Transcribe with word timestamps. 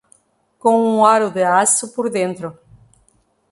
com 0.57 0.81
um 0.83 1.05
aro 1.05 1.29
de 1.29 1.43
aço 1.43 1.93
por 1.93 2.09
dentro 2.09 2.57